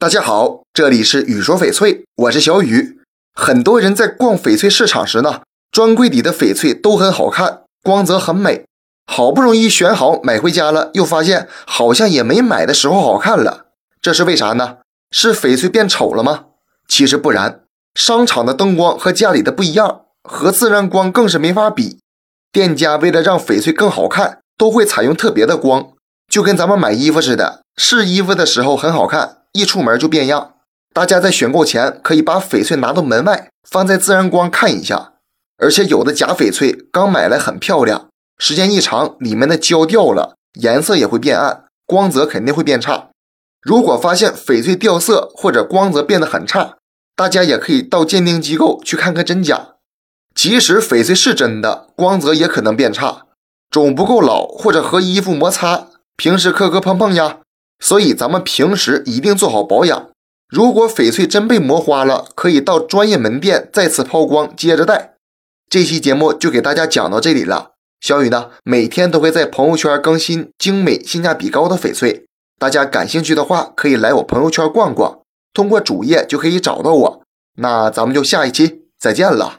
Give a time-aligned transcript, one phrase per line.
[0.00, 3.00] 大家好，这里是雨说翡翠，我是小雨。
[3.34, 5.40] 很多人在逛翡翠市场时呢，
[5.72, 8.64] 专柜里的翡翠都很好看，光泽很美。
[9.08, 13.66] 好不容易选好买回家了，又发现好像也没买的时候好看了。
[14.00, 14.76] 这是为啥呢？
[15.10, 16.44] 是翡翠变丑了吗？
[16.86, 17.62] 其实不然，
[17.96, 21.98] 商场的灯光和家里的不一样，和自然光更是没法比。
[22.52, 25.88] 店家为了让翡翠更好看，都会采用特别的光，
[26.30, 29.37] 就跟咱们买衣服似的，试衣服的时候很好看。
[29.52, 30.54] 一出门就变样，
[30.92, 35.14] 大家在选购前可以把翡翠拿到门外，放在自然光看一下。
[35.58, 43.08] 而且有的假翡翠刚买来很漂亮，时间一长，里面的胶掉了，颜色也会变暗，光泽肯定会变差。
[43.60, 46.76] 如果发现翡翠掉色或者光泽变得很差，
[47.16, 49.74] 大家也可以到鉴定机构去看看真假。
[50.32, 53.26] 即使翡翠是真的，光泽也可能变差，
[53.68, 57.38] 种不够老或者和衣服摩擦，平时磕磕碰碰呀。
[57.80, 60.08] 所以咱们平时一定做好保养。
[60.48, 65.14] 如果翡翠真被磨花了，可以到专业门店再次抛光，接着戴。
[65.68, 67.72] 这期节目就给大家讲到这里了。
[68.00, 72.24] 小雨呢，每天都会在朋友圈更新精美、性价比高的翡翠，
[72.58, 75.20] 大家感兴趣的话，可以来我朋友圈逛逛，
[75.52, 77.22] 通过主页就可以找到我。
[77.56, 79.57] 那咱们就下一期再见了。